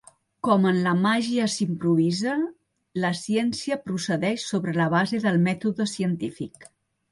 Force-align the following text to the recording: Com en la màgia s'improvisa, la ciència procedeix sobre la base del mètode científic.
Com 0.45 0.63
en 0.69 0.77
la 0.85 0.93
màgia 1.01 1.49
s'improvisa, 1.55 2.33
la 3.05 3.13
ciència 3.21 3.79
procedeix 3.91 4.49
sobre 4.55 4.77
la 4.81 4.91
base 4.97 5.23
del 5.29 5.41
mètode 5.47 5.91
científic. 5.95 6.69